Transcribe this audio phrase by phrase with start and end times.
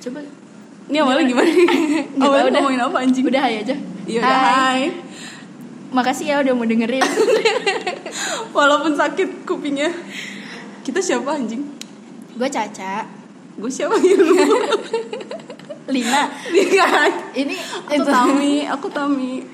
[0.00, 0.20] Coba
[0.90, 1.50] Ini awalnya gimana?
[1.50, 2.60] Nggak awalnya tahu dah.
[2.60, 3.24] ngomongin apa anjing?
[3.24, 3.76] udah hai aja.
[4.08, 4.82] Iya udah hai.
[5.90, 7.02] Makasih ya udah mau dengerin.
[8.56, 9.90] Walaupun sakit kupingnya.
[10.82, 11.62] Kita siapa anjing?
[12.30, 13.04] gue Caca,
[13.54, 14.32] Gue siapa ya lu?
[15.92, 16.24] Lina.
[16.48, 16.88] Iya.
[17.36, 17.54] Ini
[17.90, 19.44] Aku Tami, aku Tami.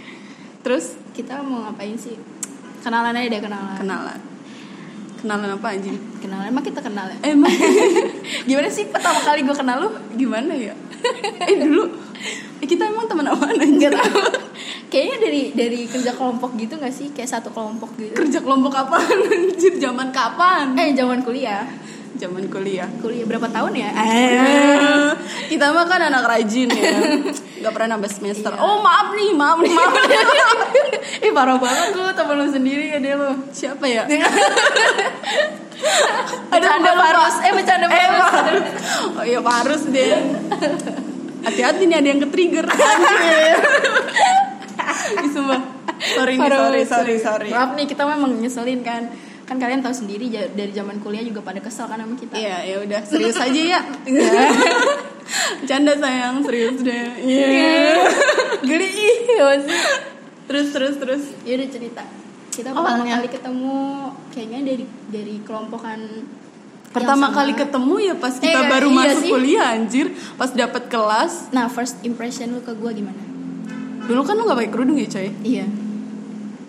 [0.63, 2.15] Terus kita mau ngapain sih?
[2.81, 3.75] Kenalan aja deh kenalan.
[3.75, 4.19] kenalan.
[5.27, 5.99] Kenalan apa anjing?
[6.23, 7.19] Kenalan emang kita kenal ya?
[7.27, 7.51] Eh, emang
[8.47, 9.91] Gimana sih pertama kali gue kenal lu?
[10.15, 10.71] gimana ya?
[11.51, 11.83] Eh dulu
[12.63, 13.91] eh, kita emang teman apaan anjing?
[13.91, 14.23] Gak tau.
[14.87, 17.11] Kayaknya dari dari kerja kelompok gitu gak sih?
[17.11, 18.15] Kayak satu kelompok gitu.
[18.15, 19.83] Kerja kelompok apaan anjir?
[19.83, 20.79] Zaman kapan?
[20.79, 21.67] Eh zaman kuliah.
[22.15, 22.87] Zaman kuliah.
[23.03, 23.91] Kuliah berapa tahun ya?
[23.99, 25.11] Eh,
[25.51, 27.03] kita mah kan anak rajin ya
[27.57, 28.61] nggak pernah nambah semester Iya.
[28.61, 29.93] oh maaf nih maaf nih maaf
[31.27, 33.33] Ih parah banget lu temen lu sendiri ya dia lu.
[33.49, 34.29] siapa ya lupa,
[36.85, 36.93] lupa.
[37.01, 37.37] Farus.
[37.41, 38.09] Eh bercanda eh.
[38.13, 38.65] Farus.
[39.17, 40.13] oh iya Farus deh
[41.47, 42.67] hati-hati nih ada yang ke trigger
[45.31, 45.61] sumpah
[46.17, 49.09] sorry nih sorry sorry sorry Maaf nih kita memang nyeselin kan.
[49.47, 52.35] Kan kalian tahu sendiri dari zaman kuliah juga pada kesel kan sama kita.
[52.35, 53.81] Iya, ya udah serius aja ya.
[55.65, 57.07] Canda sayang, serius deh.
[57.19, 58.07] Iya.
[58.69, 59.81] Geli ih, apa sih?
[60.47, 61.23] Terus terus terus.
[61.43, 62.03] Ya udah cerita.
[62.49, 63.13] Kita pertama Awalnya.
[63.19, 63.77] kali ketemu
[64.31, 66.01] kayaknya dari dari kelompokan
[66.89, 69.29] Pertama kali ketemu ya pas kita Eh, baru iya masuk sih.
[69.29, 71.53] kuliah anjir, pas dapat kelas.
[71.53, 73.21] Nah, first impression lu ke gua gimana?
[74.03, 75.29] Dulu kan lu gak pakai kerudung ya, coy?
[75.45, 75.69] Iya.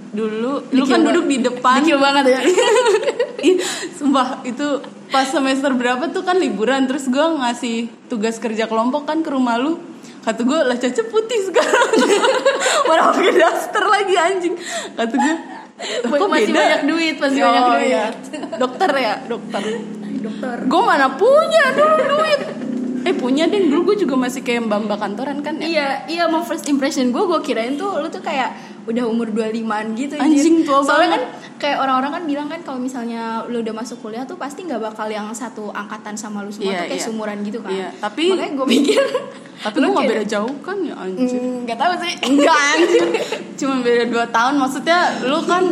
[0.10, 1.08] Dulu lu Dikil kan banget.
[1.14, 1.80] duduk di depan.
[1.80, 2.40] Dikil banget ya.
[3.98, 4.68] Sumpah itu
[5.08, 7.78] pas semester berapa tuh kan liburan terus gue ngasih
[8.08, 9.80] tugas kerja kelompok kan ke rumah lu
[10.22, 11.90] kata gue lah caca putih sekarang
[12.88, 14.56] mana pakai daster lagi anjing
[14.94, 15.36] kata gue
[16.10, 17.88] "Kok masih beda?" banyak duit, masih Oh, banyak duit.
[17.88, 18.06] iya.
[18.58, 19.64] dokter ya dokter
[20.18, 20.58] Dokter.
[20.66, 22.42] gue mana punya dulu duit
[23.08, 26.24] eh punya deh dulu gue juga masih kayak mbak mbak kantoran kan ya Iya, iya
[26.26, 28.52] mau first impression gue gue kirain tuh lu tuh kayak
[28.84, 31.12] udah umur 25-an gitu Anjing, tua Soalnya banget.
[31.14, 31.22] kan
[31.58, 35.08] kayak orang-orang kan bilang kan kalau misalnya lu udah masuk kuliah tuh pasti nggak bakal
[35.08, 37.06] yang satu angkatan sama lu semua Iya, tuh kayak iya.
[37.06, 37.72] seumuran gitu kan.
[37.74, 39.02] Iya, tapi- makanya gue pikir
[39.58, 42.14] tapi lu gak kayak- beda jauh kan ya anjir Hmm, nggak tahu sih.
[42.24, 43.06] Enggak anjir
[43.56, 45.64] Cuma beda 2 tahun Maksudnya lu kan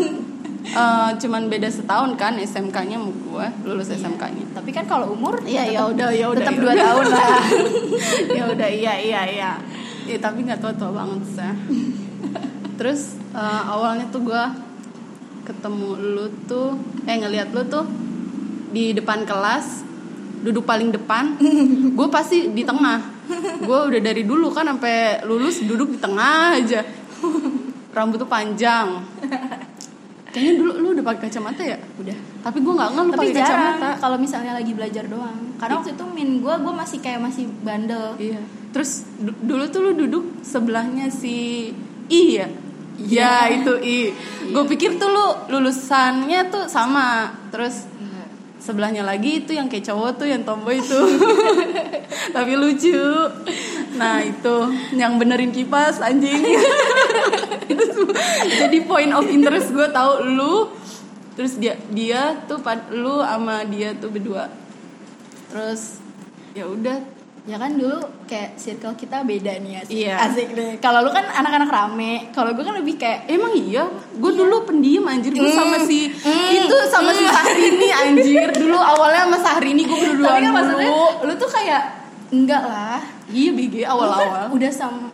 [0.67, 5.63] eh, Cuman beda setahun kan SMK-nya sama gue Lulus SMK-nya Tapi kan kalau umur Iya
[5.65, 6.83] ya tetap- udah ya udah tetap ya dua udah.
[6.83, 7.39] tahun lah.
[8.37, 9.51] ya udah iya iya iya.
[10.05, 11.53] Ya tapi nggak tua tua banget sih.
[12.77, 14.43] Terus eh, awalnya tuh gue
[15.43, 17.85] ketemu lu tuh eh ngelihat lu tuh
[18.69, 19.85] di depan kelas
[20.41, 21.37] duduk paling depan
[21.97, 23.01] gue pasti di tengah.
[23.59, 26.81] Gue udah dari dulu kan sampai lulus duduk di tengah aja.
[27.89, 29.01] Rambut tuh panjang
[30.35, 32.17] kayaknya dulu lu udah pakai kacamata ya Udah.
[32.43, 35.39] tapi gue nggak nggak lu Tapi pakai jarang kacamata kalau misalnya lagi belajar doang.
[35.55, 38.19] Karena waktu itu min gue gue masih kayak masih bandel.
[38.19, 38.43] Iya.
[38.75, 41.71] Terus du- dulu tuh lu duduk sebelahnya si
[42.11, 42.47] I ya?
[42.99, 43.99] Iya itu I.
[44.51, 47.31] Gue pikir tuh lu lulusannya tuh sama.
[47.47, 47.87] Terus
[48.65, 50.97] sebelahnya lagi itu yang kayak cowok tuh yang tomboy itu.
[52.35, 53.05] Tapi lucu.
[53.93, 54.55] Nah itu
[54.97, 56.41] yang benerin kipas anjing.
[58.65, 60.73] Jadi point of interest gue tahu lu.
[61.37, 62.57] Terus dia dia tuh
[62.89, 64.49] lu sama dia tuh berdua.
[65.53, 66.01] Terus
[66.57, 66.97] ya udah
[67.45, 69.93] Ya kan dulu kayak circle kita beda nih asik.
[69.95, 70.17] Iya.
[70.19, 70.71] Asik deh.
[70.79, 75.05] Kalau lu kan anak-anak rame, kalau gue kan lebih kayak Emang iya, gue dulu pendiam
[75.05, 75.53] anjir gue Mm.
[75.55, 76.49] sama si Mm.
[76.57, 80.57] itu sama si Sahrini anjir dulu awalnya sama Sahrini gue berdua tapi kan dulu.
[80.57, 80.89] maksudnya
[81.21, 81.81] lu tuh kayak
[82.31, 82.97] enggak lah.
[83.27, 84.43] Iya BG Lu kan awal-awal.
[84.51, 85.05] udah sama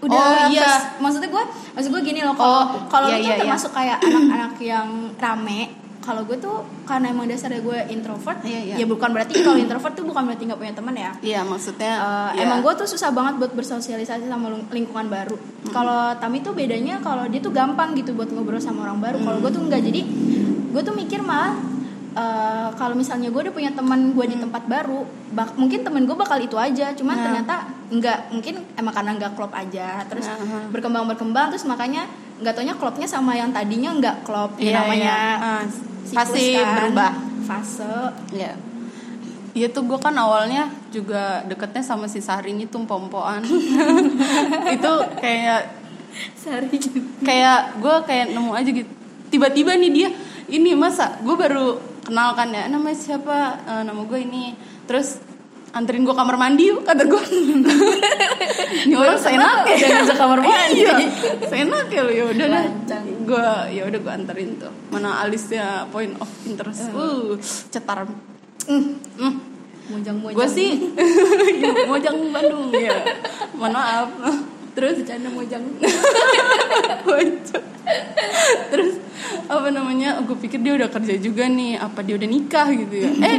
[0.00, 0.64] udah Oh, iya.
[0.64, 1.44] pas- maksudnya gue
[1.74, 3.42] maksud gue gini loh kalau Oh, kalau iya, lu tuh iya, iya.
[3.42, 5.60] termasuk kayak anak-anak yang rame
[6.00, 8.74] kalau gue tuh karena emang dasarnya gue introvert Iya, iya.
[8.74, 12.30] ya bukan berarti kalau introvert tuh bukan berarti nggak punya teman ya Iya maksudnya Eh,
[12.34, 12.42] iya.
[12.42, 15.36] emang gue tuh susah banget buat bersosialisasi sama ling- lingkungan baru.
[15.66, 19.18] Kalau Tami tuh bedanya kalau dia tuh gampang gitu buat ngobrol sama orang baru.
[19.18, 19.80] Kalau gue tuh enggak.
[19.82, 20.00] Jadi
[20.70, 21.52] gue tuh mikir malah
[22.10, 26.16] eh, kalau misalnya gue udah punya teman gue di tempat baru, bak mungkin temen gue
[26.16, 26.90] bakal itu aja.
[26.92, 27.22] Cuman Nah.
[27.22, 27.54] ternyata
[27.88, 28.18] enggak.
[28.30, 30.00] Mungkin emang karena enggak klop aja.
[30.06, 30.66] Terus Nah.
[30.70, 32.08] berkembang berkembang terus makanya
[32.40, 34.56] nggak taunya klopnya sama yang tadinya enggak klop.
[34.56, 35.36] Ya, namanya iya.
[35.38, 35.62] Ah,
[36.10, 36.74] siklus pasti kan.
[36.76, 37.12] berubah.
[37.46, 37.94] Fase.
[38.34, 38.52] Iya.
[39.50, 43.42] Iya tuh gue kan awalnya juga deketnya sama si Sahrini tuh pompoan.
[44.74, 45.62] itu kayak
[46.34, 46.74] Sorry.
[47.22, 48.90] kayak gue kayak nemu aja gitu
[49.30, 50.08] tiba-tiba nih dia
[50.50, 54.58] ini masa gue baru kenal kan ya namanya siapa Eh, nama gue ini
[54.90, 55.22] terus
[55.70, 57.22] anterin gue kamar mandi yuk kata gue
[58.86, 59.76] ini orang seenak ya.
[59.78, 60.82] Udah ngajak kamar mandi.
[60.82, 60.94] iya.
[61.46, 63.04] Seenak ya lo ya udah dah Lancang.
[63.22, 64.72] gue ya udah gue anterin tuh.
[64.90, 66.90] Mana alisnya point of interest.
[66.90, 67.38] Uh
[67.70, 68.02] cetar.
[68.66, 68.98] Hmm.
[69.14, 69.34] Hmm.
[69.90, 70.38] Mojang-mojang.
[70.38, 70.70] gue sih
[71.90, 72.70] mojang Bandung.
[72.74, 72.94] Ya
[73.54, 74.10] mohon maaf.
[74.74, 75.02] Terus?
[75.02, 75.64] Bercanda mojang.
[78.70, 78.92] Terus
[79.50, 81.78] apa namanya gue pikir dia udah kerja juga nih.
[81.78, 83.10] Apa dia udah nikah gitu ya?
[83.18, 83.38] Eh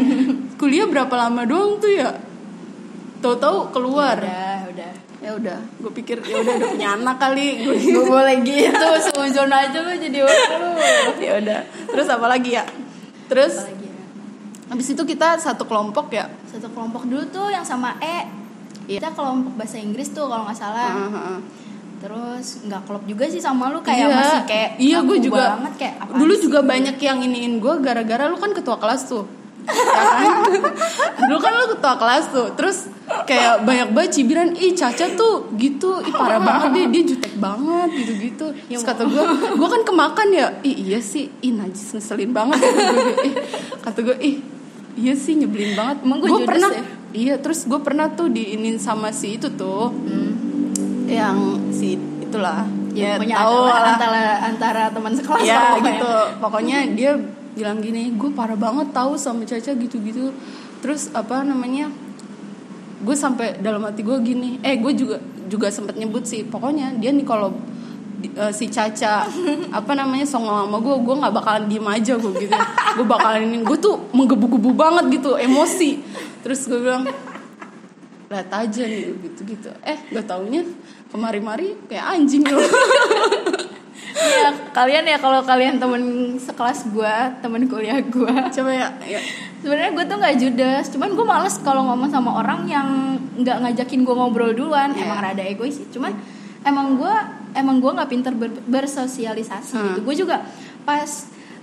[0.62, 2.14] kuliah berapa lama doang tuh ya
[3.20, 4.92] tahu-tahu keluar Udah, udah.
[5.22, 7.48] ya udah gue pikir ya udah udah punya anak kali
[7.94, 10.70] gue boleh gitu, seujon aja lu jadi orang lu.
[11.18, 12.64] ya udah terus apa lagi ya
[13.26, 13.94] terus ya.
[14.70, 18.28] habis itu kita satu kelompok ya Satu kelompok dulu tuh yang sama E.
[18.86, 19.00] Iya.
[19.00, 20.92] Kita kelompok bahasa Inggris tuh kalau nggak salah.
[21.00, 21.38] Heeh.
[22.04, 24.12] Terus nggak klop juga sih sama lu kayak Iya.
[24.12, 26.44] masih kayak iya gue juga banget kayak dulu sih?
[26.44, 29.24] juga banyak yang iniin gue gara-gara lu kan ketua kelas tuh
[29.68, 30.62] ya kan?
[31.28, 32.78] dulu kan lu ketua kelas tuh terus
[33.30, 37.90] kayak banyak banget cibiran ih Caca tuh gitu ih parah banget deh dia jutek banget
[37.94, 39.24] gitu gitu terus kata gue
[39.58, 40.48] gue kan kemakan ya?
[40.64, 41.30] Ih iya sih.
[41.44, 42.60] Ih najis ngeselin banget.
[42.62, 43.34] Kata gue ih
[43.84, 44.36] kata gue ih
[44.98, 45.98] iya sih nyebelin banget.
[46.04, 46.84] Emang gue pernah ya?
[47.12, 49.92] iya terus gue pernah tuh diinin sama si itu tuh.
[51.06, 51.38] Yang
[51.76, 56.12] si itulah Ya, ya, tahu antara, antara antara teman sekelas ya gitu.
[56.44, 57.16] Pokoknya dia
[57.54, 60.32] bilang gini gue parah banget tahu sama Caca gitu-gitu.
[60.82, 61.92] Terus apa namanya
[63.02, 64.58] gue sampai dalam hati gue gini.
[64.62, 65.18] Eh gue juga
[65.52, 67.52] juga sempet nyebut sih pokoknya dia nih kalau
[68.24, 69.28] eh, si Caca
[69.80, 72.58] apa namanya songong sama gue gue nggak bakalan diem aja gue gitu.
[73.00, 76.00] Gue bakalan ini gue tuh menggebu-gebu banget gitu emosi.
[76.42, 77.06] Terus gue bilang
[78.32, 80.64] lihat aja nih gitu gitu eh gak taunya
[81.12, 82.64] kemari-mari kayak anjing loh
[84.72, 86.02] kalian ya kalau kalian temen
[86.38, 89.20] sekelas gua temen kuliah gua coba ya, ya.
[89.58, 92.88] sebenarnya gue tuh nggak judes cuman gue males kalau ngomong sama orang yang
[93.36, 95.04] nggak ngajakin gue ngobrol duluan Iya.
[95.04, 96.12] emang rada egois sih cuman
[96.62, 97.14] emang gue
[97.54, 99.86] emang gue nggak pinter ber- bersosialisasi Hmm.
[99.88, 100.42] gitu gue juga
[100.82, 101.10] pas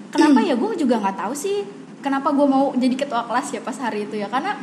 [0.08, 1.66] kenapa ya gue juga nggak tahu sih
[1.98, 4.54] kenapa gue mau jadi ketua kelas ya pas hari itu ya karena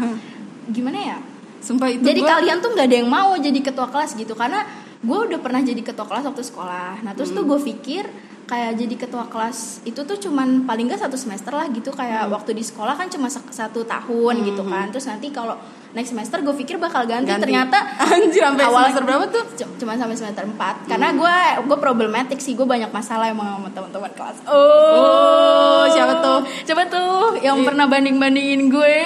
[0.68, 1.18] gimana ya
[1.58, 4.64] Sumpah itu jadi gua- kalian tuh nggak ada yang mau jadi ketua kelas gitu karena
[4.98, 7.52] gue udah pernah jadi ketua kelas waktu sekolah nah terus tuh Hmm.
[7.52, 8.06] gue pikir
[8.46, 11.90] kayak jadi ketua kelas itu tuh cuman paling nggak satu semester lah gitu.
[11.90, 12.34] Kayak Hmm.
[12.34, 14.90] waktu di sekolah kan cuma satu tahun gitu kan.
[14.90, 15.58] Terus nanti kalau
[15.92, 17.42] next semester gue pikir bakal ganti, Ganti.
[17.42, 19.44] ternyata Anjir, sampai awal semester berapa tuh?
[19.76, 22.54] Cuma sampai semester 4 Karena gue gue problematik sih.
[22.54, 24.38] Gue banyak masalah emang sama teman-teman kelas.
[24.46, 26.40] Oh, siapa tuh?
[26.64, 28.96] Coba tuh Yang pernah banding-bandingin gue?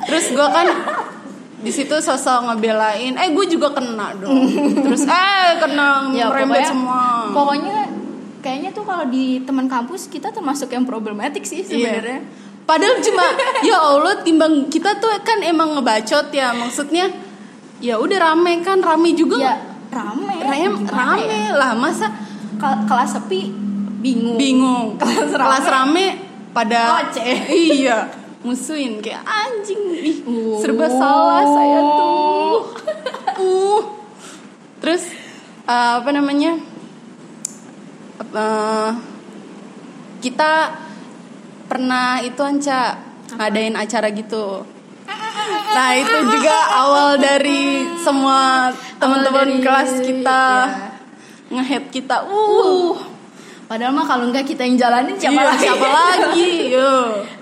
[0.00, 0.66] Terus gue kan
[1.60, 4.48] di situ sosok ngebelain, eh gue juga kena dong.
[4.80, 7.00] Terus eh kena ya merembet pokoknya, semua.
[7.30, 7.78] Pokoknya
[8.40, 12.64] Kayaknya tuh kalau di teman kampus Kita termasuk yang problematik sih sebenarnya Iya.
[12.64, 13.24] Padahal cuma
[13.60, 17.12] ya Allah timbang kita tuh kan emang ngebacot ya maksudnya
[17.78, 19.60] ya udah rame kan rame juga Ya
[19.90, 21.52] rame rame, rame ya?
[21.52, 22.08] lah masa
[22.56, 23.52] Ke- Kelas sepi
[24.00, 25.44] Bingung bingung Kelas rame.
[25.44, 26.06] kelas rame
[26.50, 27.36] pada Oceh.
[27.76, 28.08] iya
[28.40, 30.58] musuhin kayak anjing ih Oh.
[30.60, 32.58] serba salah saya tuh.
[33.40, 33.80] Uh.
[34.84, 35.08] Terus
[35.64, 36.60] eh, apa namanya
[38.30, 38.90] Eh,
[40.22, 40.70] kita
[41.66, 42.94] pernah itu anca
[43.34, 44.62] ngadain acara gitu.
[45.74, 48.70] Nah itu juga awal dari semua
[49.02, 50.90] teman-teman kelas kita ya.
[51.50, 52.22] ngehead kita.
[52.30, 52.30] Uh.
[52.30, 52.94] Uh,
[53.70, 55.62] padahal mah kalau nggak kita yang jalanin siapa Iya, lagi?
[55.62, 56.92] siapa lagi yo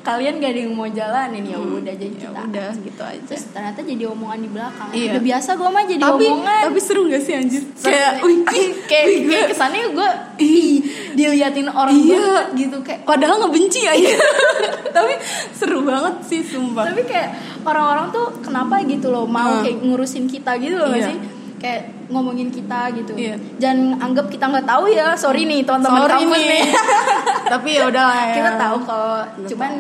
[0.01, 2.41] Kalian gak ada yang mau jalanin ya udah jadi ya kita.
[2.43, 4.89] udah gitu aja Terus ternyata jadi omongan di belakang.
[4.91, 5.11] Iya.
[5.11, 6.63] Udah biasa gue mah jadi tapi omongan.
[6.65, 10.73] tapi seru gak sih anjir kayak kayak wih, kayak, kayak kesannya gue ih
[11.13, 12.13] diliatin orang Iya.
[12.15, 14.13] banget gitu kayak padahal ngebenci aja
[14.97, 15.13] tapi
[15.51, 17.29] seru banget sih sumpah tapi kayak
[17.63, 19.63] orang-orang tuh kenapa gitu loh mau Hmm.
[19.63, 21.05] kayak ngurusin kita gitu loh Iya.
[21.07, 21.17] sih
[21.59, 23.35] kayak ngomongin kita gitu Iya.
[23.59, 26.47] jangan anggap kita nggak tahu ya sorry nih teman-teman kampus nih.
[26.49, 26.65] nih
[27.53, 29.71] tapi ya udah ya kita tahu kalau cuman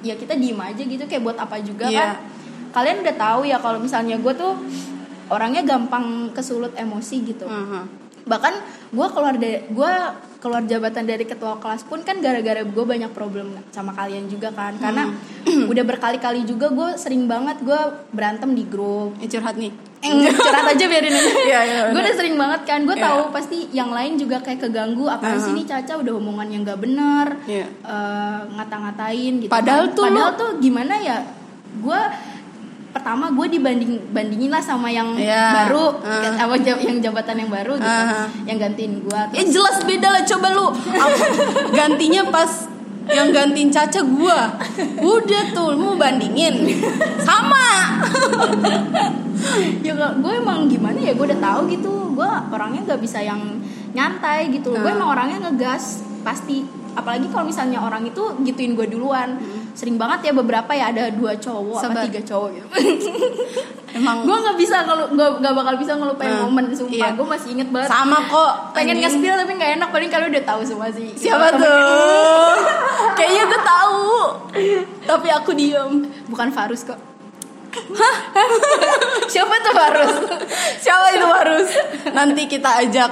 [0.00, 2.00] ya kita diem aja gitu kayak buat apa juga Iya.
[2.00, 2.10] kan
[2.72, 4.52] kalian udah tahu ya kalau misalnya gue tuh
[5.26, 8.05] orangnya gampang kesulut emosi gitu Mhm.
[8.26, 9.92] Bahkan gue keluar dari gue
[10.36, 14.74] keluar jabatan dari ketua kelas pun kan gara-gara gue banyak problem sama kalian juga kan
[14.76, 15.14] karena
[15.46, 15.66] Hmm.
[15.72, 17.80] udah berkali-kali juga gue sering banget gue
[18.10, 22.14] berantem di grup Eh, curhat nih eh, curhat aja biarin aja Iya, iya, gue udah
[22.14, 23.04] sering banget kan gue Iya.
[23.06, 25.56] tahu pasti yang lain juga kayak keganggu apa sih Uh-huh.
[25.56, 27.66] nih Caca udah omongan yang gak bener Iya.
[27.70, 29.94] eh, ngata-ngatain gitu Padahal kan.
[29.94, 31.18] tuh padahal tuh gimana ya
[31.76, 32.00] gue
[32.96, 35.68] pertama gue dibanding bandingin lah sama yang Iya.
[35.68, 36.32] baru Uh.
[36.34, 37.84] apa jab- yang jabatan yang baru gitu.
[37.84, 38.26] Uh-huh.
[38.44, 40.66] yang gantiin gue ya jelas beda lah coba lu.
[41.70, 42.72] Gantinya pas
[43.06, 44.56] yang gantiin Caca gua.
[44.98, 46.72] Udah tuh mau bandingin?
[47.20, 47.68] Sama.
[49.78, 51.92] Ya gue emang gimana ya gue udah tahu gitu.
[52.12, 53.60] Gue orangnya nggak bisa yang
[53.92, 54.72] nyantai gitu.
[54.72, 54.96] Gue Hmm.
[54.96, 56.64] emang orangnya ngegas pasti.
[56.96, 59.36] Apalagi kalau misalnya orang itu gituin gue duluan
[59.76, 62.00] sering banget ya beberapa ya ada dua cowok Sabar.
[62.00, 62.66] apa tiga cowok gitu.
[63.96, 66.96] Emang gue nggak bisa kalau nggak nggak bakal bisa ngelupain Hmm, momen sumpah.
[66.98, 67.08] iya.
[67.12, 67.88] gue masih inget banget.
[67.88, 71.12] Sama kok pengen nge-spill tapi nggak enak paling kalian udah tahu semua sih.
[71.14, 72.52] Siapa Temen- tuh?
[73.16, 74.04] Kayaknya gue tahu.
[75.02, 75.92] Tapi aku diem.
[76.26, 76.96] Bukan Farus kok.
[79.26, 80.14] Siapa tuh Farus?
[80.78, 81.68] Siapa itu harus
[82.10, 83.10] nanti kita ajak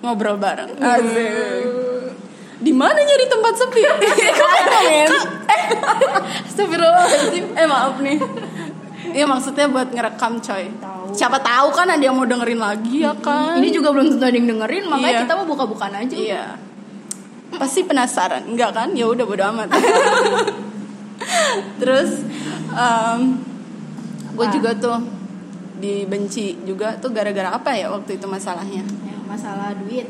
[0.00, 0.74] ngobrol bareng.
[0.76, 1.69] Asik.
[2.60, 3.82] Di mana nyari tempat sepi?
[4.40, 4.62] Kok-
[6.46, 7.44] Astagfirullahaladzim.
[7.56, 8.20] eh maaf nih.
[9.10, 10.70] Iya maksudnya buat ngerekam coy.
[10.76, 11.04] Tahu.
[11.10, 13.58] Siapa tahu kan ada yang mau dengerin lagi ya kan?
[13.58, 15.20] Ini juga belum tentu ada yang dengerin makanya Iya.
[15.24, 16.14] kita mau buka-bukaan aja.
[16.14, 16.44] Iya.
[17.50, 18.46] Pasti penasaran.
[18.46, 18.88] Enggak kan?
[18.92, 19.72] Ya udah bodo amat.
[21.80, 22.22] Terus
[24.30, 24.54] Gue Apa?
[24.54, 24.98] juga tuh
[25.80, 28.84] Dibenci juga tuh gara-gara apa ya waktu itu masalahnya?
[28.84, 30.06] Ya, masalah duit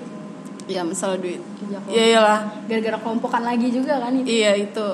[0.71, 1.79] Ya masalah duit Iya.
[1.91, 4.87] Iya iyalah gara-gara kelompokan lagi juga kan itu Iya itu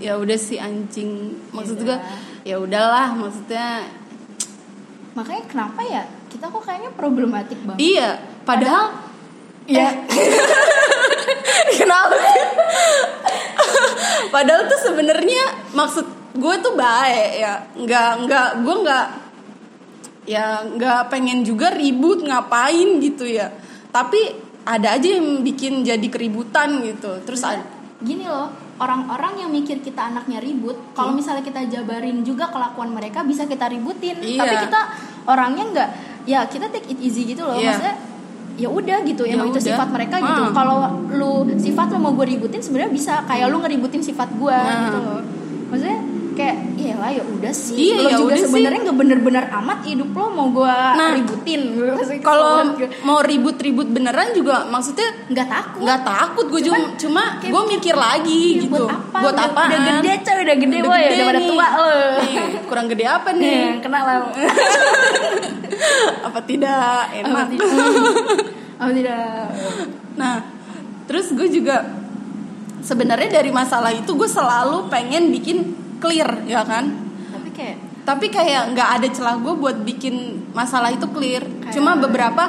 [0.00, 1.86] ya udah sih anjing maksud Iya.
[1.86, 1.96] gue
[2.42, 3.84] ya udahlah maksudnya
[5.12, 8.08] makanya kenapa ya kita kok kayaknya problematik banget iya
[8.42, 8.96] padahal
[9.66, 9.92] ya
[11.70, 12.16] Kenapa?
[14.30, 19.06] Padahal tuh sebenarnya maksud gue tuh baik ya, nggak nggak gue nggak
[20.26, 23.50] ya nggak pengen juga ribut ngapain gitu ya.
[23.90, 27.20] Tapi ada aja yang bikin jadi keributan gitu.
[27.22, 27.64] Terus ada,
[27.98, 33.20] gini loh orang-orang yang mikir kita anaknya ribut kalau misalnya kita jabarin juga kelakuan mereka
[33.20, 34.40] bisa kita ributin Iya.
[34.40, 34.80] tapi kita
[35.26, 35.88] orangnya nggak
[36.24, 37.76] ya kita take it easy gitu loh Iya.
[37.76, 37.94] maksudnya
[38.56, 39.68] ya udah gitu Ya emang itu udah.
[39.68, 40.52] sifat mereka gitu Hmm.
[40.52, 40.78] kalau
[41.10, 44.80] lu sifat lo mau gue ributin sebenarnya bisa kayak lu ngeributin sifat gue Nah.
[44.82, 45.20] gitu loh
[45.68, 45.98] maksudnya
[46.40, 47.76] kayak iya lah ya udah sih.
[47.76, 51.60] Iya, lo ya juga sebenarnya nggak bener-bener amat hidup lo mau gue Nah, ributin.
[52.26, 52.72] Kalau
[53.04, 55.80] mau ribut-ribut beneran juga maksudnya nggak takut.
[55.84, 56.60] nggak takut gue
[56.96, 58.72] cuma kayak gue mikir lagi Iya, gitu.
[58.72, 59.18] buat apa?
[59.20, 59.68] Buat udah, apaan?
[59.68, 61.92] udah gede coy udah gede Udah woy gede udah pada tua lo.
[62.16, 63.44] Nih, kurang gede apa nih?
[63.44, 64.16] Nih kena lah
[66.26, 67.04] apa tidak?
[67.04, 67.46] Apa enak.
[67.52, 67.68] tidak?
[68.80, 69.44] Apa tidak?
[70.16, 70.40] Nah,
[71.04, 71.84] terus gue juga
[72.80, 76.88] sebenarnya dari masalah itu gue selalu pengen bikin clear, ya kan?
[77.30, 80.16] tapi kayak Tapi kayak nggak ada celah gue buat bikin
[80.50, 81.44] masalah itu clear.
[81.44, 82.48] Kayak- Cuma beberapa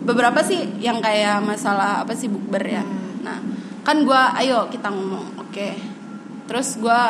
[0.00, 2.80] beberapa sih yang kayak masalah apa sih bukber ya.
[2.80, 3.20] Hmm.
[3.20, 3.38] Nah,
[3.82, 5.68] kan gue ayo kita ngomong, oke.
[6.46, 7.00] Terus gue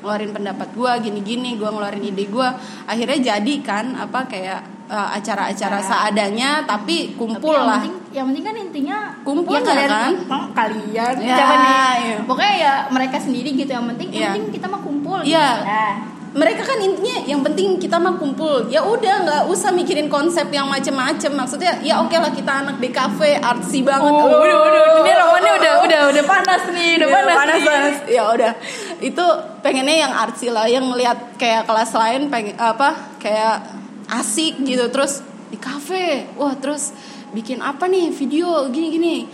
[0.00, 2.48] ngeluarin pendapat gue gini-gini, gue ngeluarin ide gue.
[2.86, 5.84] Akhirnya jadi kan apa kayak eh, acara-acara Nah.
[5.84, 7.82] seadanya tapi kumpul tapi lah.
[8.10, 10.14] Yang penting kan intinya Kumpulnya ya kalian kan?
[10.28, 12.16] Oh, kalian Ya, siapa nih iya.
[12.24, 15.46] pokoknya ya mereka sendiri gitu yang penting yang penting kita mah kumpul Iya.
[15.50, 15.64] gitu.
[15.64, 15.92] Nah,
[16.30, 20.64] mereka kan intinya yang penting kita mah kumpul ya udah nggak usah mikirin konsep yang
[20.66, 25.52] macem-macem maksudnya ya oke lah kita anak DKV artsy banget Oh, udah, udah, ini romannya
[25.54, 27.64] udah, udah, udah panas nih, udah Iya, panas, panas, nih.
[27.66, 27.96] panas.
[28.06, 28.52] ya udah
[29.00, 29.24] itu
[29.58, 33.64] pengennya yang artsy lah yang ngelihat kayak kelas lain pengen apa kayak
[34.10, 36.92] asik gitu terus di kafe wah terus
[37.32, 39.28] bikin apa nih video gini-gini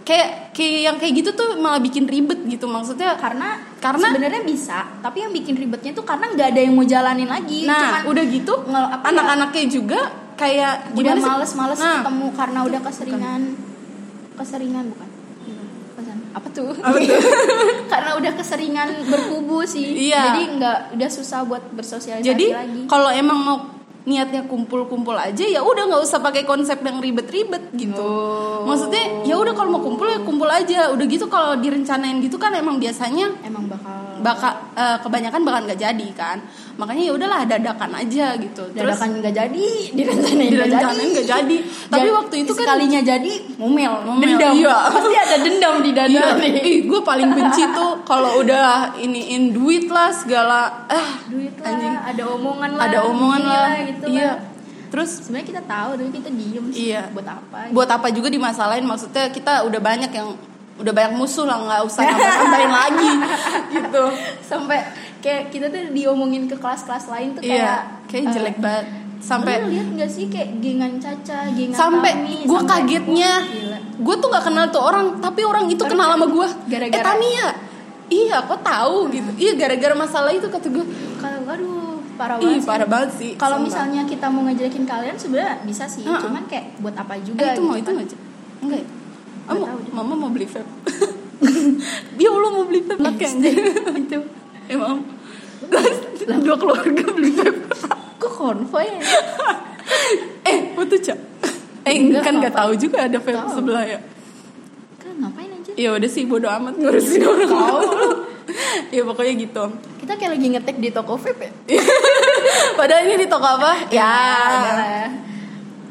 [0.00, 4.78] kayak kayak yang kayak gitu tuh malah bikin ribet gitu maksudnya Karena, Karena- sebenarnya bisa,
[5.00, 7.64] tapi yang bikin ribetnya tuh karena nggak ada yang mau jalanin lagi.
[7.64, 10.00] Nah, Cuman udah gitu ya, anak-anaknya juga
[10.34, 13.40] kayak udah gimana males-males Nah, ketemu karena udah keseringan,
[14.34, 15.08] keseringan bukan?
[16.30, 16.70] Apa tuh?
[16.86, 17.20] Apa tuh?
[17.92, 20.10] karena udah keseringan berkubu sih.
[20.10, 20.30] Iya.
[20.30, 22.80] Jadi nggak udah susah buat bersosialisasi Jadi lagi.
[22.86, 23.56] kalau emang mau
[24.08, 28.00] niatnya kumpul-kumpul aja ya udah nggak usah pakai konsep yang ribet-ribet gitu.
[28.00, 28.64] Oh.
[28.64, 30.88] Maksudnya ya udah kalau mau kumpul ya kumpul aja.
[30.88, 35.80] Udah gitu kalau direncanain gitu kan emang biasanya Emang bakal bakal eh, kebanyakan bakal nggak
[35.80, 36.38] jadi kan.
[36.76, 38.62] Makanya ya udahlah dadakan aja gitu.
[38.70, 41.26] Terus dadakan nggak jadi, direncanain nggak jadi.
[41.26, 41.56] jadi.
[41.88, 44.52] Tapi Ja- waktu itu kan sekalinya jadi ngomel, Ngomel, dendam.
[44.54, 44.76] iya.
[44.88, 46.76] Pasti ada dendam di dada Iya, nih.
[46.84, 51.96] gue paling benci tuh kalau udah iniin duit lah segala ah Duit lah, Anjing.
[51.96, 54.30] ada omongan lah, ada omongan gini lah, gitu iya.
[54.30, 54.36] lah.
[54.90, 56.90] Terus Sebenarnya kita tahu, tapi kita diem sih.
[56.90, 57.02] Iya.
[57.14, 57.58] Buat apa?
[57.70, 60.34] buat apa juga dimasalahin maksudnya kita udah banyak yang
[60.80, 63.12] udah banyak musuh lah nggak usah nambah-nambahin lagi
[63.70, 64.04] gitu.
[64.40, 64.78] Sampai
[65.20, 67.74] kayak kita tuh diomongin ke kelas-kelas lain tuh kayak iya
[68.06, 68.86] kayak eh, jelek banget.
[69.20, 73.32] Sampai lihat nggak sih kayak gengan Caca, gengan sampai gue kagetnya.
[73.96, 77.46] Gue tuh nggak kenal tuh orang tapi orang itu kenal sama gue gara-gara- eh Tania
[78.08, 79.30] iya kok tahu gitu.
[79.38, 80.82] Iya gara-gara masalah itu kata gue
[81.14, 82.56] Kalau aduh, parah ih banget.
[82.56, 82.66] sih.
[82.66, 86.18] parah banget sih Kalau misalnya kita mau ngejelekin kalian sebenarnya bisa sih, Heeh.
[86.18, 88.18] cuman kayak buat apa eh, juga itu mau gitu itu kan.
[88.62, 88.80] enggak.
[88.80, 88.86] ya?
[89.50, 90.70] Ah, mau- mama mau beli vape.
[92.16, 93.02] Dia lu mau beli vape.
[93.02, 93.50] Lah kayaknya
[93.96, 94.18] itu.
[94.70, 95.02] Emang
[96.40, 97.60] dua keluarga beli vape.
[98.16, 99.00] Kok konvoy ya?
[100.44, 101.18] eh foto cak.
[101.82, 103.98] Eh Enggak, kan nggak tahu juga ada vape sebelah ya.
[104.96, 105.70] Kan ngapain aja?
[105.74, 107.80] Ya udah sih bodo amat ngurusin orang Tahu.
[108.94, 109.64] ya pokoknya gitu.
[109.98, 111.82] Kita kayak lagi ngetek di toko vape ya?
[112.78, 113.88] Padahal ini di toko apa?
[113.90, 114.12] Ya
[114.46, 115.08] adalah.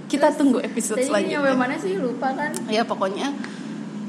[0.10, 3.30] Kita tunggu episode Tadi selanjutnya mana sih lupa kan ya pokoknya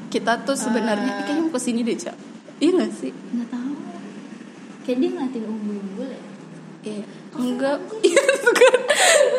[0.09, 1.23] kita tuh sebenarnya Ah.
[1.23, 2.17] kayaknya mau ke sini deh cak
[2.59, 3.73] iya gak sih nggak tahu
[4.83, 6.23] kayak dia ngeliatin umbul-umbul ya
[6.81, 7.05] Iya.
[7.31, 7.77] Enggak.
[8.09, 8.79] Iya tuh kan.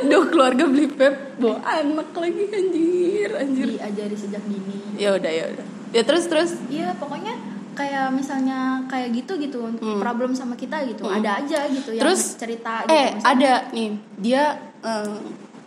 [0.05, 3.65] Duh keluarga beli pep bawa anak lagi anjir, anjir.
[3.67, 5.65] diajari sejak dini Ya udah ya udah.
[5.89, 6.53] Ya terus terus.
[6.69, 7.33] Iya pokoknya
[7.73, 9.97] kayak misalnya kayak gitu gitu Hmm.
[9.97, 11.17] problem sama kita gitu Hmm.
[11.17, 13.89] ada aja gitu yang Terus, cerita gitu Eh, ada nih.
[14.21, 14.43] Dia
[14.79, 15.09] eh,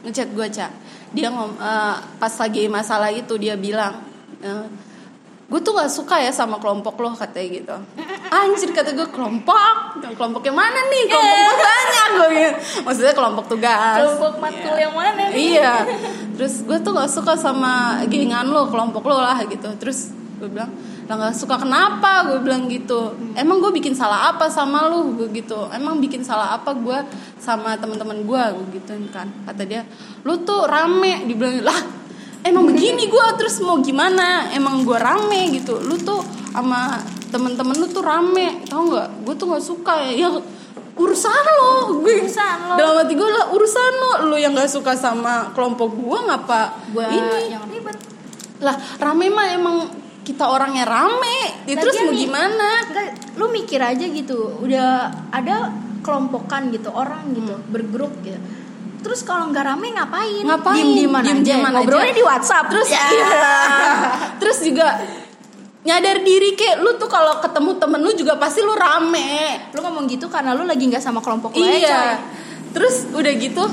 [0.05, 0.71] ngechat gue, Cak.
[1.11, 4.01] Dia ngom eh, pas lagi masalah itu dia bilang
[5.45, 7.77] gue tuh gak suka ya sama kelompok lo katanya gitu.
[8.33, 10.01] Anjir kata gue kelompok?
[10.17, 11.05] Kelompok yang mana nih?
[11.07, 12.59] Kelompok gue banyak gue gitu.
[12.83, 13.97] maksudnya kelompok tugas.
[14.01, 14.83] Kelompok matkul Iya.
[14.89, 15.37] yang mana nih?
[15.37, 15.73] Iya.
[16.35, 19.69] Terus gue tuh gak suka sama gengan lo kelompok lo lah gitu.
[19.77, 20.73] Terus gue bilang
[21.05, 22.25] lah gak suka kenapa?
[22.25, 23.13] Gue bilang gitu.
[23.37, 25.13] Emang gue bikin salah apa sama lu?
[25.21, 25.69] Gue gitu.
[25.69, 26.99] Emang bikin salah apa gue
[27.37, 29.29] sama teman-teman gue gue gitu kan.
[29.45, 29.85] Kata dia
[30.25, 31.29] lu tuh rame.
[31.29, 31.77] Dibilang lah
[32.41, 34.49] emang begini gue terus mau gimana?
[34.57, 35.77] Emang gue rame gitu.
[35.85, 36.25] Lu tuh
[36.57, 36.97] sama
[37.29, 38.65] temen-temen lu tuh rame.
[38.65, 39.29] Tau nggak?
[39.29, 40.33] Gue tuh nggak suka ya.
[40.97, 42.01] Urusan lo.
[42.01, 42.75] Gue Urusan lo.
[42.81, 44.13] dalam hati gue lah urusan lo.
[44.33, 46.61] Lu yang nggak suka sama kelompok gue ngapa
[46.97, 47.53] gua ini?
[47.53, 48.01] yang ribet.
[48.65, 49.77] Lah rame mah emang
[50.25, 51.69] kita orangnya rame.
[51.69, 52.69] Ya, terus mau nih, gimana?
[52.89, 54.59] Enggak, lu mikir aja gitu.
[54.59, 58.41] Udah ada kelompokan gitu orang gitu bergrup gitu.
[59.05, 60.43] Terus kalau nggak rame ngapain?
[60.43, 60.51] Hmm.
[60.57, 60.81] Ngapain?
[60.81, 61.33] diem dieman aja.
[61.37, 61.55] aja.
[61.77, 62.67] ngobrolnya di WhatsApp.
[62.73, 63.07] Terus ya.
[63.13, 63.53] iya.
[64.41, 64.89] terus juga
[65.85, 69.69] nyadar diri kayak lu tuh kalau ketemu temen lu juga pasti lu rame.
[69.77, 72.03] Lu ngomong gitu karena lu lagi nggak sama kelompok lu aja iya.
[72.75, 73.65] terus udah gitu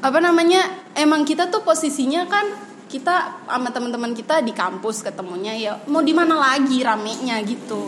[0.00, 0.64] apa namanya
[0.96, 2.46] emang kita tuh posisinya kan
[2.90, 7.38] kita sama teman-teman kita di kampus ketemunya ya mau di mana lagi ramenya?
[7.46, 7.86] gitu.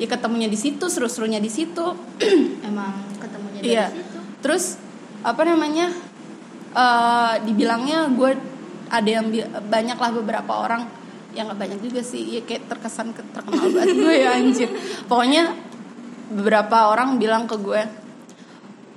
[0.00, 1.84] Ya ketemunya di situ seru-serunya di situ.
[2.68, 3.86] Emang ketemunya dari iya.
[3.92, 4.18] situ?
[4.40, 4.80] Terus
[5.20, 5.92] apa namanya
[6.72, 8.32] eh dibilangnya gue
[8.88, 9.28] ada yang
[9.68, 10.88] banyak lah beberapa orang.
[11.36, 12.24] Yang nggak banyak juga sih.
[12.24, 14.68] Ya kayak terkesan ke- terkenal banget gue ya anjir.
[15.04, 15.52] Pokoknya
[16.32, 18.07] beberapa orang bilang ke gue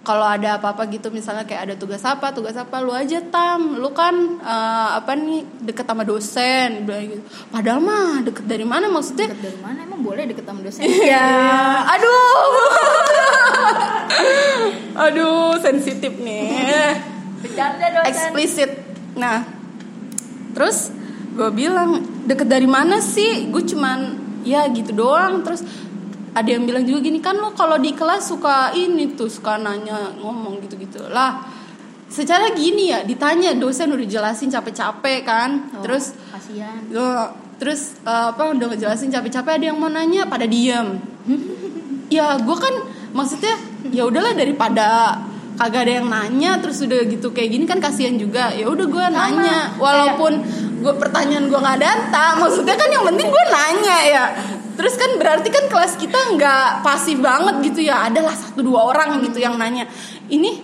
[0.02, 3.78] kalau ada apa-apa gitu misalnya kayak ada tugas apa tugas apa lu aja tam.
[3.78, 7.22] Lu kan eh, apa nih deket sama dosen bilang gitu.
[7.54, 9.30] Padahal mah deket dari mana maksudnya?
[9.30, 9.86] Deket dari mana?
[9.86, 10.82] Emang boleh deket sama dosen?
[10.90, 11.30] Iya,
[11.94, 12.34] aduh,
[15.06, 16.50] aduh, sensitif nih,
[17.46, 18.10] bercanda dosen.
[18.10, 18.72] Eksplisit.
[19.14, 19.46] Nah,
[20.58, 20.90] terus
[21.38, 23.54] gue bilang deket dari mana sih?
[23.54, 25.46] Gue cuman ya gitu doang.
[25.46, 25.62] Terus
[26.32, 30.16] ada yang bilang juga gini kan lo kalau di kelas suka ini tuh suka nanya
[30.20, 31.04] ngomong gitu-gitu.
[31.12, 31.44] Lah.
[32.12, 35.72] Secara gini ya ditanya dosen udah jelasin capek-capek kan.
[35.76, 36.80] Oh, Terus kasihan.
[36.92, 37.08] Yo,
[37.56, 41.00] terus eh, apa udah ngejelasin capek-capek ada yang mau nanya pada diem.
[42.12, 42.76] Ya gue kan
[43.16, 43.56] maksudnya
[43.88, 45.16] ya udahlah daripada
[45.56, 48.52] kagak ada yang nanya terus udah gitu kayak gini kan kasihan juga.
[48.52, 49.80] Ya udah gue nanya.
[49.80, 50.44] Walaupun
[50.82, 54.24] gue pertanyaan gue nggak data maksudnya kan yang penting gue nanya ya
[54.78, 58.08] terus kan berarti kan kelas kita nggak pasif banget gitu ya.
[58.08, 59.88] Adalah satu dua orang gitu yang nanya.
[60.32, 60.62] Ini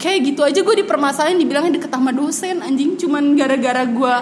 [0.00, 2.96] kayak gitu aja gue dipermasalahin dibilangnya deket sama dosen anjing.
[2.96, 4.14] Cuman gara-gara gue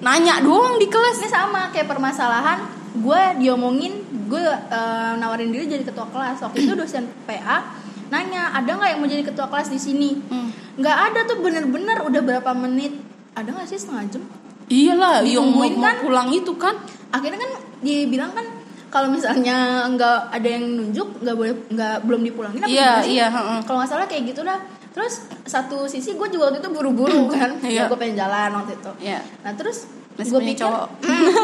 [0.00, 1.20] nanya doang di kelas.
[1.20, 2.58] Ini sama kayak permasalahan
[2.96, 6.40] gue diomongin gue eh, nawarin diri jadi ketua kelas.
[6.40, 10.14] Waktu itu dosen PA nanya ada nggak yang mau jadi ketua kelas di sini?
[10.30, 10.54] Hmm.
[10.76, 12.96] nggak ada tuh bener-bener udah berapa menit.
[13.36, 14.24] Ada nggak sih setengah jam
[14.68, 15.96] iyalah yang mau, Ditungguin mau kan?
[16.02, 16.74] pulang itu kan
[17.08, 18.46] akhirnya kan dibilang kan
[18.86, 19.56] kalau misalnya
[19.88, 23.12] nggak ada yang nunjuk nggak boleh nggak belum dipulangin apa Iya, sih?
[23.12, 23.58] iya, heeh.
[23.62, 24.58] kalau nggak salah kayak gitu dah
[24.90, 27.84] terus satu sisi gue juga waktu itu buru-buru kan Iya.
[27.84, 29.20] ya gue pengen jalan waktu itu Iya.
[29.42, 29.84] nah terus
[30.16, 30.86] gue pikir cowok.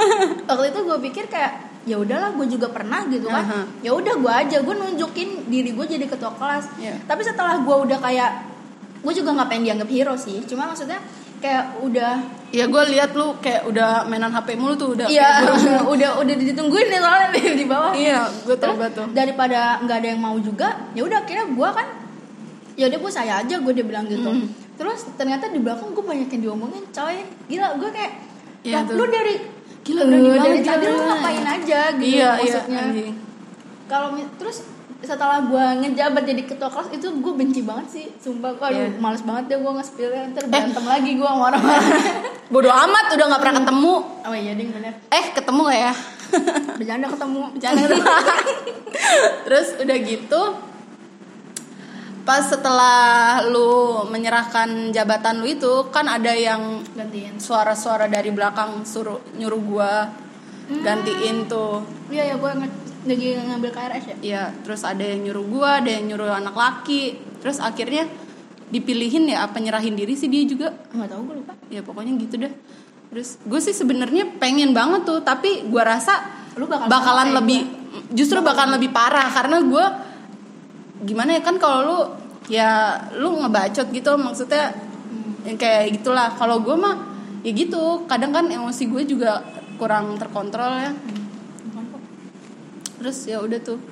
[0.49, 1.53] waktu itu gue pikir kayak
[1.85, 3.61] ya udahlah gue juga pernah gitu kan Aha.
[3.81, 6.95] ya udah gue aja gue nunjukin diri gue jadi ketua kelas Iya.
[7.05, 8.31] tapi setelah gue udah kayak
[8.99, 11.03] gue juga nggak pengen dianggap hero sih cuma maksudnya
[11.43, 12.23] kayak udah
[12.55, 15.43] ya gue lihat lu kayak udah mainan hp mulu tuh udah Iya,
[15.93, 17.93] udah udah ditungguin nih soalnya di, di bawah.
[17.97, 19.07] Iya, gue tau banget tuh.
[19.11, 21.87] Daripada nggak ada yang mau juga, ya udah akhirnya gue kan
[22.73, 24.31] ya udah gue saya aja gue dia bilang gitu.
[24.31, 24.47] Mm.
[24.79, 27.25] Terus ternyata di belakang gue banyak yang diomongin, coy.
[27.51, 28.13] Gila, gue kayak
[28.63, 28.95] Iya "Lah, tuh.
[28.95, 29.35] lu dari
[29.83, 32.81] Gila, berani dari tadi lu ngapain aja gitu iya iya maksudnya.
[32.87, 33.15] anjing.
[33.91, 34.57] Kalau terus
[35.03, 38.55] setelah gue ngejabat jadi ketua kelas itu gue benci banget sih sumpah.
[38.55, 38.99] Gue aduh Iya.
[39.03, 41.85] males banget deh gue nge-spill ntar berantem lagi gue sama orang-orang
[42.55, 43.95] bodoh amat udah nggak pernah ketemu.
[44.23, 44.95] Oh iya ding bener.
[45.11, 45.95] Eh ketemu gak ya?
[46.79, 47.43] Bercanda ketemu.
[47.59, 47.89] Jangan.
[49.45, 50.43] Terus udah gitu
[52.23, 57.35] pas setelah lu menyerahkan jabatan lu itu kan ada yang gantiin.
[57.35, 60.07] suara-suara dari belakang suruh nyuruh gua
[60.71, 61.83] gantiin tuh.
[62.09, 62.53] Iya ya gue
[63.03, 67.19] lagi ngambil KRS ya Iya, terus ada yang nyuruh gua, ada yang nyuruh anak laki.
[67.43, 68.07] Terus akhirnya
[68.73, 70.73] dipilihin ya apa nyerahin diri sih dia juga.
[70.95, 72.53] nggak tahu gue lupa Ya pokoknya gitu deh.
[73.13, 77.65] Terus gue sih sebenarnya pengen banget tuh, tapi gua rasa Lu bakal bakalan lebih
[78.13, 80.05] justru bakalan lebih parah karena gua
[81.01, 81.99] gimana ya kan kalau lu
[82.53, 84.73] ya lu ngebacot gitu maksudnya
[85.43, 86.31] yang kayak gitulah.
[86.39, 86.97] Kalau gua mah
[87.43, 89.43] ya gitu, kadang kan emosi gue juga
[89.77, 90.93] kurang terkontrol ya.
[90.95, 91.22] Kok.
[93.03, 93.83] Terus ya udah tuh.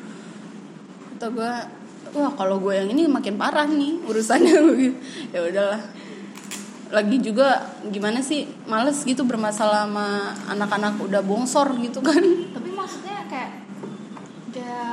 [1.18, 1.52] Kata gue
[2.14, 4.54] wah kalau gue yang ini makin parah nih urusannya.
[5.34, 5.82] Ya udahlah.
[6.94, 12.22] Lagi juga gimana sih males gitu bermasalah sama anak-anak udah bongsor gitu kan.
[12.54, 13.66] Tapi maksudnya kayak
[14.54, 14.86] ya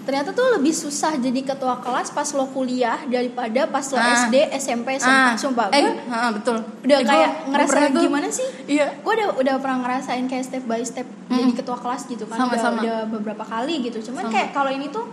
[0.00, 4.24] ternyata tuh lebih susah jadi ketua kelas pas lo kuliah daripada pas lo Ah.
[4.24, 6.56] SD SMP SMP sumpah eh gue ah, betul.
[6.80, 8.48] udah Eh, gua- kayak gua ngerasa tuh- gimana sih?
[8.66, 8.86] Iya.
[8.98, 12.36] Gue udah udah pernah ngerasain kayak step by step jadi ketua kelas gitu kan.
[12.38, 12.80] Udah, Sama-sama.
[12.80, 13.98] udah beberapa kali gitu.
[14.02, 14.32] Cuman Sama.
[14.32, 15.04] kayak kalau ini tuh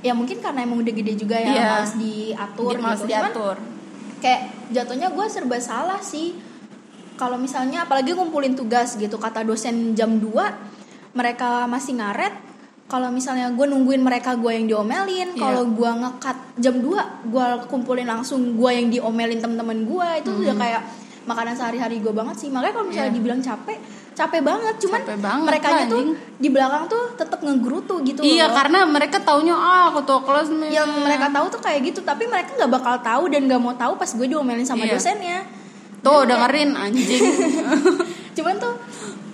[0.00, 1.66] ya mungkin karena emang udah gede juga ya Iya.
[1.76, 3.08] harus diatur Di- males gitu.
[3.08, 3.56] Cuman diatur.
[4.18, 6.34] kayak jatuhnya gue serba salah sih.
[7.14, 10.52] Kalau misalnya apalagi ngumpulin tugas gitu kata dosen jam 2
[11.12, 12.34] mereka masih ngaret
[12.86, 15.40] kalau misalnya gue nungguin mereka gue yang diomelin Iya.
[15.40, 16.86] kalau gue ngekat jam 2
[17.26, 20.82] gue kumpulin langsung gue yang diomelin temen-temen gue itu tuh udah kayak
[21.26, 22.48] makanan sehari-hari gue banget sih.
[22.48, 23.16] Makanya kalau misalnya Iya.
[23.18, 23.78] dibilang capek
[24.14, 24.74] capek banget.
[24.78, 26.02] Cuman Capek banget mereka lah, tuh
[26.38, 28.54] di belakang tuh tetap ngegerutu gitu iya loh.
[28.54, 30.70] karena mereka taunya ah ketua kelas nih.
[30.72, 33.98] Yang mereka tahu tuh kayak gitu tapi mereka nggak bakal tahu dan nggak mau tahu
[33.98, 34.94] pas gue diomelin sama Iya.
[34.94, 35.38] dosennya.
[35.98, 37.22] Tuh dengerin anjing.
[38.38, 38.78] Cuman tuh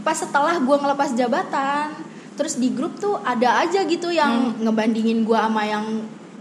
[0.01, 1.93] pas setelah gue ngelepas jabatan
[2.43, 4.67] terus di grup tuh ada aja gitu yang Hmm.
[4.67, 5.87] ngebandingin gue sama yang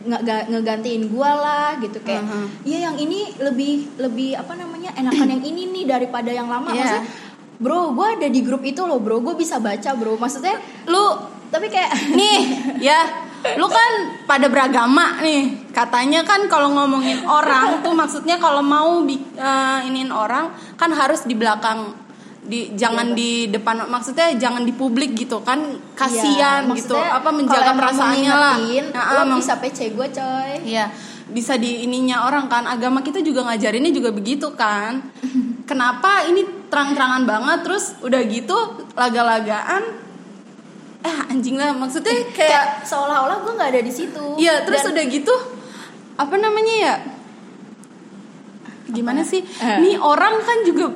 [0.01, 2.65] nge- ga- ngegantiin gue lah gitu kayak Mhm.
[2.65, 6.81] iya yang ini lebih lebih apa namanya enakan yang ini nih daripada yang lama Iya.
[6.81, 7.05] maksudnya
[7.55, 11.05] bro gue ada di grup itu loh bro gue bisa baca bro maksudnya lu
[11.47, 12.39] tapi kayak nih
[12.81, 13.91] ya lu kan
[14.25, 19.21] pada beragama nih katanya kan kalau ngomongin orang tuh maksudnya kalau mau eh,
[19.83, 21.93] iniin orang kan harus di belakang
[22.41, 25.61] di jangan Iya, di depan maksudnya jangan di publik gitu kan
[25.93, 28.57] kasihan gitu maksudnya apa menjaga perasaannya lah
[28.91, 30.89] Nah, lo bisa PC gue coy Iya,
[31.29, 32.65] bisa di ininya orang kan.
[32.65, 35.05] Agama kita juga ngajarinnya juga begitu kan.
[35.69, 38.57] Kenapa ini terang-terangan banget terus udah gitu
[38.91, 40.01] laga-lagaan
[41.01, 44.97] eh anjing lah maksudnya kayak kayak seolah-olah gue nggak ada di situ Iya, terus Dan-
[44.97, 45.33] udah gitu
[46.17, 46.95] apa namanya ya?
[48.91, 49.29] Gimana Apa?
[49.29, 49.41] sih?
[49.45, 49.77] Eh.
[49.79, 50.91] Nih orang kan juga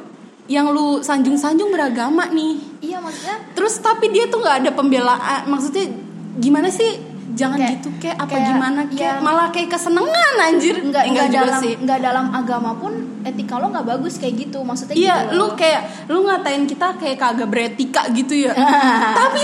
[0.48, 2.54] yang lu sanjung-sanjung beragama nih.
[2.80, 5.90] iya maksudnya Terus tapi dia tuh nggak ada pembelaan, maksudnya
[6.36, 7.02] gimana sih?
[7.36, 10.76] Jangan Kayak- gitu kayak apa kayak gimana kayak yang- malah kayak kesenengan anjir.
[10.80, 11.74] nggak nggak juga dalam sih.
[11.76, 15.82] nggak dalam agama pun etika lo nggak bagus kayak gitu maksudnya Iya, gitu lu kayak
[16.08, 18.54] lu ngatain kita kayak kagak beretika gitu ya.
[19.20, 19.42] Tapi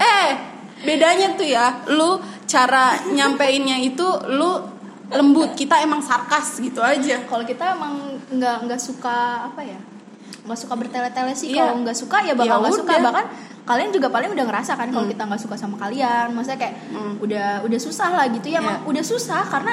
[0.00, 0.28] eh
[0.78, 4.50] bedanya tuh ya, lu cara nyampeinnya itu lu
[5.06, 7.22] lembut, kita emang sarkas gitu aja.
[7.22, 7.94] kalau kita emang
[8.28, 9.78] nggak nggak suka apa ya
[10.46, 11.66] nggak suka bertele-tele sih Iya.
[11.66, 13.04] kalau nggak suka ya bakal Ya nggak suka udah.
[13.04, 13.26] bahkan
[13.64, 17.14] kalian juga paling udah ngerasa kan kalau kita nggak suka sama kalian maksudnya kayak Hmm.
[17.18, 18.88] udah udah susah lah gitu ya emang Iya.
[18.88, 19.72] udah susah karena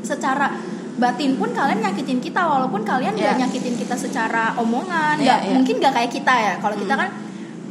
[0.00, 0.46] secara
[0.94, 3.40] batin pun kalian nyakitin kita walaupun kalian nggak Iya.
[3.42, 5.52] nyakitin kita secara omongan Iya, nggak iya.
[5.52, 7.08] mungkin nggak kayak kita ya kalau kita kan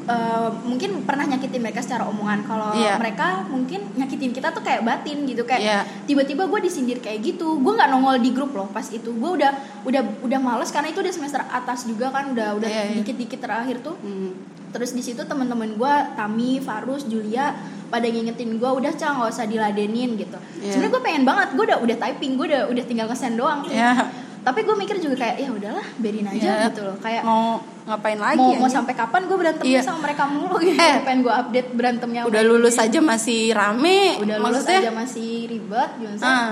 [0.04, 2.42] eh, mungkin pernah nyakitin mereka secara omongan.
[2.42, 2.98] Kalau Iya.
[2.98, 5.44] mereka mungkin nyakitin kita tuh kayak batin gitu.
[5.44, 5.80] Kayak Iya.
[6.06, 7.58] tiba-tiba gue disindir kayak gitu.
[7.58, 9.12] Gue nggak nongol di grup loh pas itu.
[9.12, 9.52] Gue udah
[9.84, 12.30] udah udah males karena itu udah semester atas juga kan.
[12.30, 12.96] Udah udah Iya, iya.
[13.00, 13.96] dikit-dikit terakhir tuh.
[13.98, 14.34] Hmm.
[14.72, 17.52] terus di situ teman-teman gue Tami Farus Julia
[17.92, 20.40] pada ngingetin gue udah cang nggak usah diladenin gitu.
[20.58, 20.72] Iya.
[20.72, 21.48] sebenarnya gue pengen banget.
[21.52, 22.40] Gue udah udah typing.
[22.40, 24.08] Gue udah udah tinggal ngesen doang Ya,
[24.42, 26.56] tapi gue mikir juga kayak ya udahlah biarin aja ya.
[26.68, 28.74] gitu loh kayak mau ngapain lagi mau mau anjing?
[28.74, 29.82] sampai kapan gue berantem Iya.
[29.82, 30.98] sama mereka mulu gitu Eh.
[31.02, 34.18] pengen gue update berantemnya udah lulus aja masih rame.
[34.18, 36.50] udah lulus Maksudnya, aja masih ribet sih ah,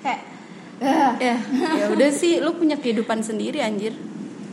[0.00, 0.20] kayak
[0.80, 1.36] ah, ya,
[1.76, 3.92] ya udah sih lu punya kehidupan sendiri anjir.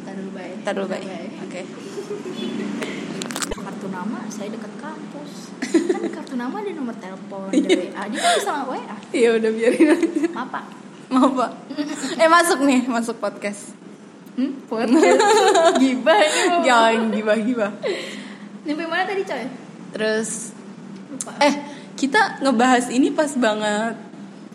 [0.04, 1.08] Ntar dulu baik Ntar dulu baik.
[1.48, 1.62] Oke.
[3.60, 5.32] kartu nama saya dekat kampus
[5.93, 9.88] kan kartu nama ada nomor telepon ada WA dia kan bisa WA Ya udah biarin
[9.89, 10.28] aja.
[10.30, 10.63] maaf pak
[11.10, 11.52] Mau pak?
[12.15, 13.74] eh masuk nih, masuk podcast.
[14.36, 14.65] hmm?
[14.65, 15.19] podcast
[15.82, 16.22] gibah
[16.62, 17.72] Jangan gibah-gibah.
[18.62, 19.43] nyampe mana tadi coy
[19.89, 20.54] Terus
[21.10, 21.54] lupa eh
[21.95, 23.98] kita ngebahas ini pas banget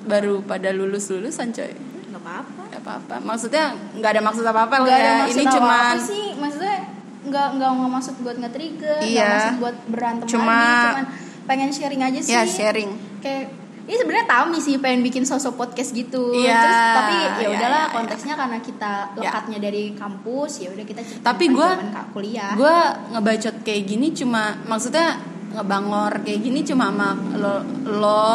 [0.03, 1.73] baru pada lulus lulusan coy.
[2.07, 3.15] nggak apa-apa Gak apa-apa.
[3.21, 5.15] Maksudnya nggak ada maksud apa-apa lah nggak ya.
[5.27, 6.77] Ini apa cuman sih maksudnya
[7.25, 9.29] nggak nggak nggak maksud buat nge-trigger nggak Iya.
[9.29, 11.05] maksud buat berantem Cuma- lagi cuman
[11.45, 12.91] pengen sharing aja sih ya sharing.
[13.19, 13.49] kayak
[13.85, 17.79] ini sebenarnya Tami sih pengen bikin sosok podcast gitu Iya, terus tapi ya iya, udahlah
[17.79, 17.95] iya, iya.
[17.95, 22.77] konteksnya karena kita lekatnya dari kampus ya udah kita Tapi ka- kuliah Gue
[23.11, 25.21] ngebacot kayak gini cuma maksudnya
[25.53, 28.27] ngebangor kayak gini cuma sama lo, lo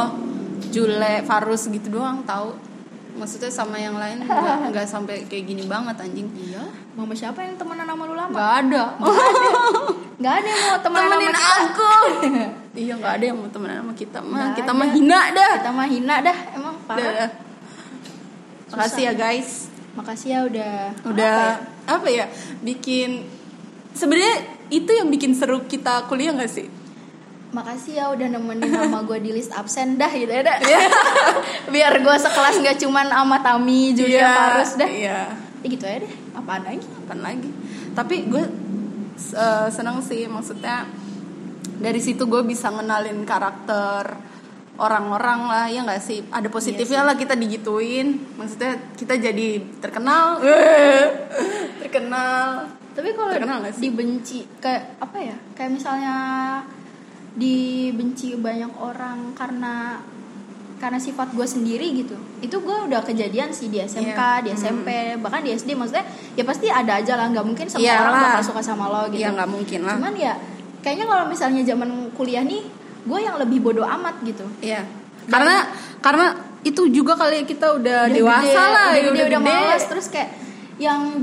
[0.70, 2.54] Jule, Farus gitu doang tahu.
[3.18, 4.22] Maksudnya sama yang lain
[4.70, 6.30] nggak sampai kayak gini banget anjing.
[6.36, 6.62] iya
[6.94, 8.84] mama siapa yang temenan sama lu lama Nggak ada.
[10.20, 11.92] nggak ada yang mau temenan sama Temenin kita aku.
[12.74, 14.54] iya nggak ada yang mau temenan sama kita mah.
[14.54, 15.52] Kita mah hina dah.
[15.58, 17.32] kita mah hina dah emang parah dah.
[18.70, 19.50] Makasih ya guys.
[19.90, 21.58] makasih ya udah Udah
[21.90, 21.96] apa ya?
[21.98, 22.26] apa ya?
[22.62, 23.26] Bikin
[23.92, 24.36] sebenarnya
[24.70, 26.70] itu yang bikin seru kita kuliah nggak sih?
[27.50, 30.86] makasih ya udah nemenin nama gue di list absen dah gitu ya dah Iya.
[31.74, 35.34] biar gue sekelas nggak cuman sama Tami Julia Farus dah Iya.
[35.58, 37.50] ya gitu aja deh apaan lagi Kapan lagi?
[37.98, 38.44] Tapi gue
[39.34, 40.86] uh, senang sih maksudnya
[41.80, 44.16] dari situ gue bisa ngenalin karakter
[44.76, 46.24] orang-orang lah ya nggak sih?
[46.28, 48.16] Ada positifnya lah kita digituin.
[48.36, 50.40] Maksudnya kita jadi terkenal.
[51.84, 52.68] Terkenal.
[52.96, 53.82] Tapi kalau Terkenal sih?
[53.88, 55.36] dibenci kayak apa ya?
[55.56, 56.16] Kayak misalnya
[57.36, 60.00] dibenci banyak orang karena
[60.80, 62.16] karena sifat gue sendiri gitu.
[62.40, 64.44] Itu gue udah kejadian sih di SMK Iya.
[64.44, 64.88] di SMP
[65.20, 68.04] bahkan di SD maksudnya ya pasti ada aja lah nggak mungkin semua Iyalah.
[68.08, 69.20] orang bakal suka sama lo gitu.
[69.20, 70.00] Ya nggak mungkin lah.
[70.00, 70.34] Cuman ya
[70.80, 72.64] kayaknya kalau misalnya zaman kuliah nih
[73.00, 74.84] gue yang lebih bodoh amat gitu Iya.
[75.30, 75.70] Karena
[76.02, 76.34] karena
[76.66, 79.48] itu juga kali kita udah, Udah dewasa gede, lah, udah, ya gede, udah gede.
[79.48, 80.30] malas terus kayak
[80.80, 81.20] yang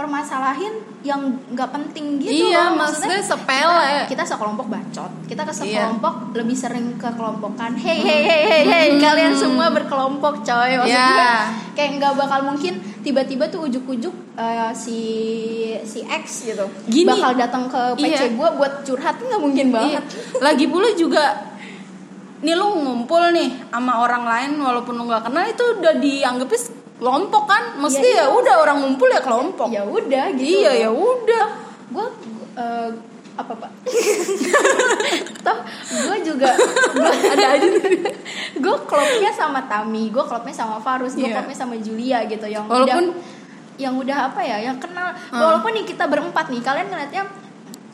[0.00, 2.80] dipermasalahin yang nggak penting gitu Iya, loh.
[2.80, 4.08] maksudnya sepele.
[4.08, 5.60] kita, kita sekelompok bacot kita ke Iya.
[5.84, 11.04] sekelompok lebih sering ke kelompokan hey hey hey hey hey kalian semua berkelompok coy maksudnya
[11.04, 11.20] Hmm.
[11.20, 11.32] Iya.
[11.76, 14.98] kayak nggak bakal mungkin tiba-tiba tuh ujuk-ujuk eh, si
[15.82, 17.04] si X gitu Gini.
[17.06, 18.28] bakal datang ke PC Iya.
[18.32, 20.40] gue buat curhat nggak mungkin banget Iya.
[20.40, 21.24] Lagi pula juga
[22.40, 26.60] nih lu ngumpul nih sama orang lain walaupun lu nggak kenal itu udah dianggapnya
[27.00, 27.62] kelompok kan?
[27.76, 28.24] Mesti Iya, iya.
[28.28, 29.66] ya udah orang ngumpul ya kelompok.
[29.66, 31.46] Ya udah gitu iya ya udah.
[31.88, 32.06] Gue
[33.32, 33.70] apa pak?
[35.40, 35.58] Toh
[35.90, 36.52] gue juga
[36.92, 37.68] gua, ada aja.
[38.52, 41.40] gue klubnya sama Tami gue klubnya sama Farus gue Iya.
[41.40, 43.38] klubnya sama Julia gitu yang Walaupun- udah
[43.80, 45.08] yang udah apa ya yang kenal.
[45.32, 47.24] Walaupun nih kita berempat nih kalian ngeliatnya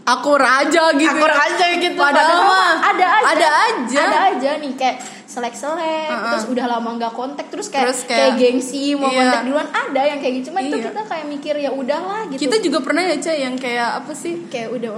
[0.03, 3.27] akur aja gitu akur aja gitu padahal mah ada aja.
[3.29, 4.01] ada aja.
[4.01, 4.97] Ada aja nih kayak
[5.37, 6.33] selek selek Uh-uh.
[6.33, 9.21] terus udah lama nggak kontak terus kayak Terus kayak, kayak- gengsi mau iya.
[9.21, 10.85] kontak duluan ada yang kayak gitu cuma itu Iya.
[10.89, 14.49] kita kayak mikir ya udahlah gitu kita juga pernah ya Cah yang kayak apa sih
[14.49, 14.93] kayak udah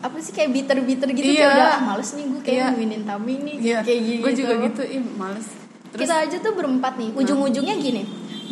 [0.00, 1.38] apa sih kayak bitter bitter gitu Iya.
[1.38, 2.66] kayak udah ah, males nih gue kayak Iya.
[2.68, 5.46] ngomongin Tami nih Iya, kayak gitu gue juga gitu ih males
[5.88, 8.02] terus kita aja tuh berempat nih ujung-ujungnya gini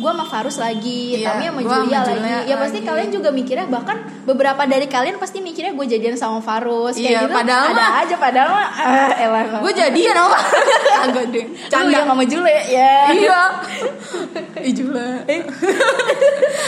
[0.03, 2.11] gue sama Farus lagi Iya, Tami sama sama Julia lagi.
[2.11, 2.37] Julia.
[2.43, 2.87] Ya pasti lagi.
[2.89, 6.93] kalian juga mikirnya bahkan beberapa dari kalian pasti mikirnya gue jadian sama Farus.
[6.93, 10.37] Kayak Iya, gitu padahal ada mah- aja padahal mah ah, elah gue jadian apa
[11.07, 11.45] agak deh.
[11.67, 12.93] Canda yang sama Jule ya.
[13.09, 13.41] Iya.
[14.59, 15.41] Eh Jula eh.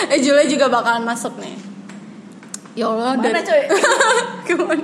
[0.24, 1.56] Jula juga bakalan masuk nih.
[2.74, 3.62] Ya Allah mana dari coy?
[4.44, 4.84] Ke mana?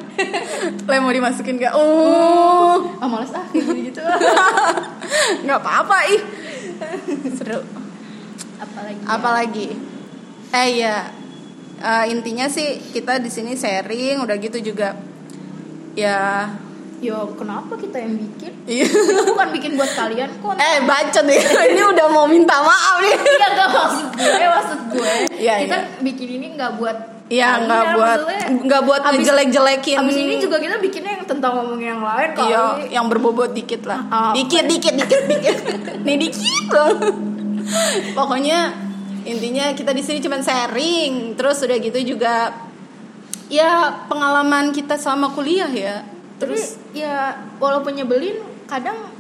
[0.82, 1.76] Le mau dimasukin gak?
[1.76, 4.00] Oh, ah males ah gitu.
[5.42, 6.22] Nggak apa-apa ih.
[7.36, 7.60] Seru.
[8.62, 9.08] Apalagi ya?
[9.10, 9.68] Apalagi?
[10.52, 10.96] Eh ya,
[11.82, 14.94] Eh, intinya sih kita di sini sharing, udah gitu juga.
[15.98, 16.46] Ya,
[17.02, 18.88] ya kenapa kita yang bikin iya.
[19.28, 21.42] bukan bikin buat kalian kok Eh bacot nih,
[21.74, 23.12] ini udah mau minta maaf nih.
[23.34, 26.00] Iya gak maksud gue, maksud gue Iya, Kita iya.
[26.06, 26.98] bikin ini gak buat
[27.32, 28.20] Iya, nggak buat
[28.68, 30.04] nggak buat ngejelek-jelekin.
[30.04, 33.88] Abis ini juga kita bikinnya yang tentang ngomongin yang lain kali Iya, yang berbobot dikit
[33.88, 34.04] lah.
[34.12, 34.36] Apa?
[34.36, 35.58] Dikit, dikit, dikit, dikit.
[36.06, 37.31] Nih dikit dong.
[38.18, 38.74] Pokoknya
[39.24, 41.36] intinya kita di sini cuma sharing.
[41.38, 42.54] Terus udah gitu juga
[43.52, 46.06] ya pengalaman kita selama kuliah ya.
[46.42, 49.12] Terus Terus ya walaupun nyebelin kadang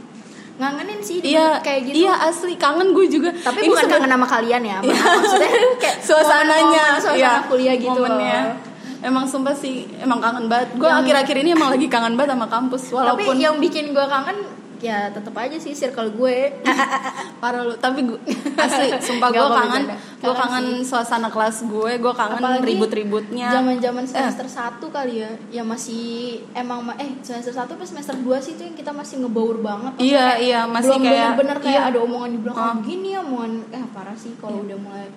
[0.62, 3.30] ngangenin sih iya kayak gitu Iya asli kangen gue juga.
[3.34, 5.52] Tapi Ini bukan kangen sama kalian ya Maksudnya
[5.84, 8.40] kayak suasananya, momen-momen Suasana iya, kuliah gitu momennya.
[8.46, 8.70] loh.
[9.02, 10.78] Emang sumpah sih, emang kangen banget.
[10.78, 12.94] Gue akhir-akhir ini emang lagi kangen banget sama kampus.
[12.94, 14.38] Walaupun Tapi yang bikin gue kangen
[14.82, 16.58] Ya tetap aja sih circle gue.
[17.41, 18.17] Parah lu tapi gue
[18.60, 19.84] asli sumpah gue kangen
[20.17, 23.50] gue Kangen suasana kelas gue gue kangen Apalagi ribut-ributnya.
[23.52, 26.04] Zaman-zaman semester 1 kali ya Yang masih
[26.52, 29.94] Emang ma- Eh semester 1 apa semester 2 sih itu yang kita masih ngebaur banget.
[29.98, 31.89] Iya, kayak iya, masih belum kayak- bener-bener kayak iya.
[31.89, 32.76] ada omongan di belakang Ah.
[32.82, 35.08] Gini ya omongan Eh parah sih kalau udah mulai.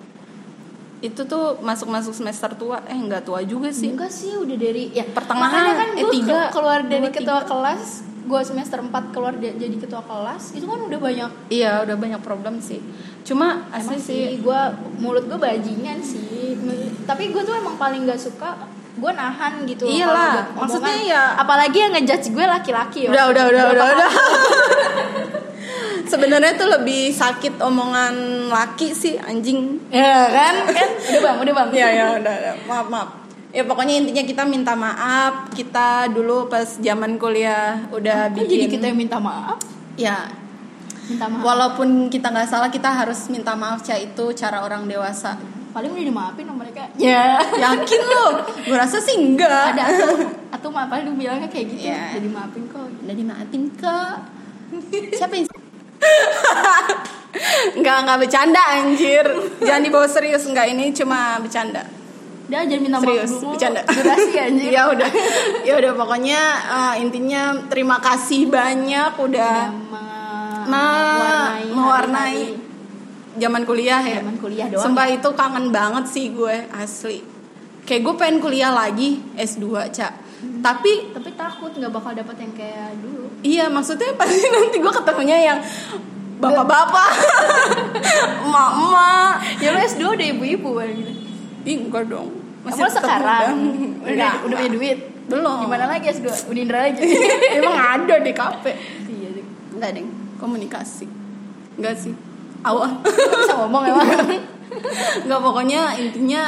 [0.99, 2.81] Itu tuh masuk-masuk semester tua.
[2.85, 3.91] Eh nggak tua juga sih.
[3.91, 7.83] Enggak sih udah dari ya Pertengahan, kan eh, tiga, keluar dari dua, ketua kelas
[8.25, 12.57] gue semester 4 keluar jadi ketua kelas itu kan udah banyak iya udah banyak problem
[12.57, 12.81] sih.
[13.21, 14.41] Cuma asli sih sih.
[14.41, 14.59] gue
[14.97, 16.57] mulut gue bajingan sih.
[17.05, 18.57] Tapi gue tuh emang paling gak suka
[18.95, 21.11] gue nahan gitu Iyalah, maksudnya omongan.
[21.11, 23.09] ya- apalagi yang ngejudge gue laki-laki ya.
[23.11, 24.11] Udah udah udah udah udah.
[26.11, 28.13] sebenarnya tuh lebih sakit omongan
[28.47, 29.83] laki sih anjing.
[29.91, 30.53] Ya kan?
[30.71, 30.89] Kan?
[31.11, 31.67] Udah bang udah bang.
[31.75, 32.55] Ya ya udah, udah.
[32.65, 33.24] maaf maaf
[33.55, 35.47] ya pokoknya intinya kita minta maaf.
[35.55, 39.55] Kita dulu pas zaman kuliah udah Kok bikin jadi kita yang minta maaf?
[39.95, 40.27] Ya.
[41.07, 41.43] Minta maaf.
[41.47, 45.39] Walaupun kita nggak salah kita harus minta maaf cah itu cara orang dewasa.
[45.71, 46.91] Paling udah dimaafin sama mereka.
[46.99, 47.39] Ya.
[47.55, 49.79] Yakin lo gue rasa sih enggak.
[49.79, 49.83] Ada
[50.51, 51.87] atau maaf paling lu bilangnya kayak gitu.
[51.87, 52.19] Iya.
[52.19, 52.83] jadi maafin kok.
[53.07, 53.97] Udah dimaafin ke
[55.15, 55.47] siapa yang
[57.75, 59.25] Enggak, enggak bercanda anjir.
[59.59, 60.47] Jangan dibawa serius.
[60.47, 61.83] Enggak, ini cuma bercanda
[62.45, 63.57] dia aja minta maaf Serius, dulu.
[63.57, 63.81] Bercanda?
[63.89, 65.09] Durasi anjir Ya udah.
[65.65, 69.57] Ya udah pokoknya eh, intinya terima kasih banyak udah
[70.65, 72.41] Nah, mewarnai mewarnai
[73.37, 74.21] zaman kuliah ya.
[74.25, 77.21] Zaman kuliah doang Sumpah itu kangen banget sih gue asli.
[77.85, 80.13] Kayak gue pengen kuliah lagi S2 Cak
[80.65, 83.29] Tapi tapi takut nggak bakal dapet yang kayak dulu.
[83.45, 85.59] Iya maksudnya pasti nanti gue ketemunya yang
[86.35, 87.11] bapak-bapak,
[88.43, 89.33] emak-emak.
[89.63, 91.24] ya lu S2 udah ibu-ibu gitu
[91.65, 92.29] Ih enggak dong.
[92.61, 93.57] Masih tetap sekarang
[94.01, 94.09] muda.
[94.09, 95.57] udah, udah punya duit Belum.
[95.65, 96.97] gimana lagi S2 Unindra aja
[97.61, 98.73] Emang ada di kafe.
[99.05, 101.05] iya deh Enggak deng, komunikasi.
[101.77, 102.13] Enggak sih.
[102.61, 102.89] Awal.
[103.05, 104.05] Bisa ngomong emang
[105.21, 106.43] Enggak pokoknya intinya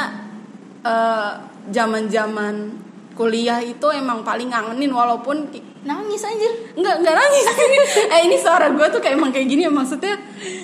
[0.82, 1.30] eh,
[1.70, 2.74] zaman-zaman
[3.14, 5.50] kuliah itu emang paling ngangenin walaupun
[5.82, 7.44] nangis anjir Enggak, enggak nangis
[8.14, 10.14] Eh ini suara gue tuh kayak emang kayak gini ya Maksudnya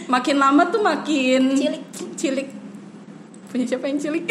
[0.07, 1.83] makin lama tuh makin Cilik.
[2.15, 2.49] Cilik
[3.55, 4.27] Punya siapa yang cilik?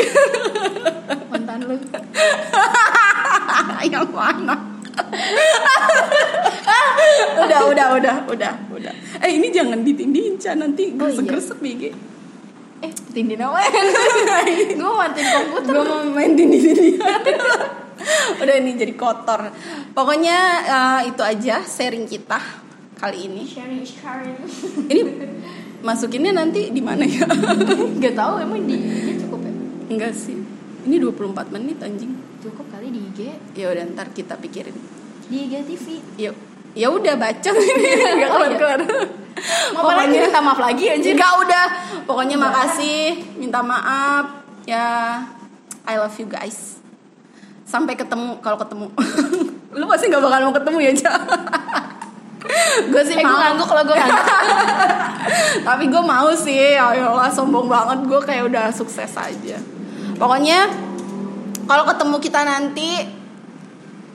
[1.31, 1.79] mantan lu
[3.87, 4.55] yang mana?
[7.39, 8.93] udah, udah, udah, udah, udah.
[9.19, 10.53] Eh ini jangan ditindihin, Ca.
[10.53, 11.09] Nanti Oh, iya.
[11.15, 11.83] gresek-gresek BG.
[12.83, 13.63] eh tindih apa
[14.75, 17.23] gue mantin komputer Gue mau main tindih-tindihan.
[18.37, 19.49] udah ini jadi kotor.
[19.95, 22.37] Pokoknya eh, itu aja sharing kita
[22.99, 23.47] kali ini.
[23.47, 24.35] sharing is caring
[24.83, 25.01] Ini
[25.83, 27.27] masukinnya nanti di mana ya?
[28.01, 29.51] Gak tahu emang di IG cukup ya
[29.89, 30.39] Enggak sih.
[30.83, 31.19] Ini 24
[31.49, 32.11] menit anjing.
[32.39, 33.19] cukup kali di IG
[33.53, 34.75] Ya udah ntar kita pikirin.
[35.23, 35.85] di IG TV
[36.19, 36.35] Yuk.
[36.73, 38.27] Ya udah baca Enggak Oh, iya.
[38.27, 38.79] keluar-keluar.
[39.73, 41.65] mau apa lagi minta maaf lagi anjir Enggak udah.
[42.03, 43.03] Pokoknya makasih,
[43.35, 44.25] minta maaf.
[44.63, 45.19] Ya
[45.83, 46.79] I love you guys.
[47.63, 48.87] Sampai ketemu kalau ketemu.
[49.73, 51.13] Lu pasti nggak bakal mau ketemu ya, Ja.
[52.85, 53.37] Gue sih eh mau.
[53.37, 54.27] ngangguk kalau gue ngangguk
[55.67, 56.75] Tapi gue mau sih.
[56.75, 59.57] Ayolah sombong banget gue kayak udah sukses aja.
[60.13, 60.67] Pokoknya
[61.63, 62.89] kalau ketemu kita nanti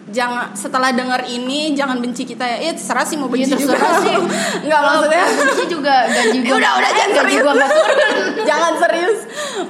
[0.09, 2.57] jangan setelah denger ini jangan benci kita ya.
[2.61, 3.77] Ya terserah sih mau benci Iya, juga.
[3.99, 4.17] sih.
[4.63, 5.25] Enggak maksudnya.
[5.25, 7.41] benci juga gaji gue Ya udah udah jangan gaji serius.
[7.41, 9.19] gue nggak turun jangan serius.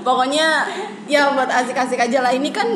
[0.00, 0.46] Pokoknya
[1.06, 2.32] ya buat asik-asik aja lah.
[2.32, 2.68] Ini kan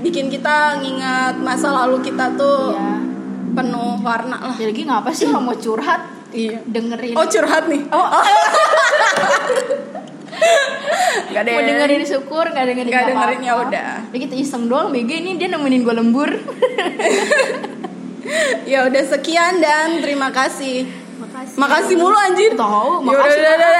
[0.00, 3.09] bikin kita ngingat masa lalu kita tuh Iya.
[3.50, 4.54] Penuh warna lah.
[4.54, 6.62] ya lagi ngapa sih lo mau curhat Iya.
[6.64, 7.82] dengerin Oh curhat nih.
[7.90, 8.06] Oh,
[11.30, 11.52] Gak deh.
[11.52, 13.68] mau dengerin syukur nggak dengerin Nggak nggak dengerin, ya apa-apa.
[13.68, 13.90] udah.
[14.12, 16.30] kita iseng doang BG ini dia nemenin gue lembur
[18.64, 20.86] Ya udah sekian dan terima kasih.
[21.18, 22.54] makasih Makasih mulu anjir.
[22.54, 23.40] Tahu, Ya makasih.
[23.42, 23.70] udah, udah,